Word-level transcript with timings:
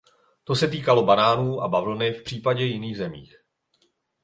To 0.43 0.55
se 0.55 0.67
týkalo 0.67 1.03
banánů 1.05 1.61
a 1.61 1.67
bavlny 1.67 2.11
v 2.13 2.23
případě 2.23 2.63
jiných 2.65 2.97
zemí. 2.97 3.29